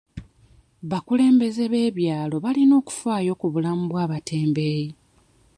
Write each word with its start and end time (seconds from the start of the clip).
Bakulembeze 0.89 1.63
b'ebyalo 1.71 2.35
balina 2.45 2.73
okufaayo 2.81 3.33
ku 3.39 3.45
bulamu 3.53 3.83
bw'abatembeeyi. 3.91 4.89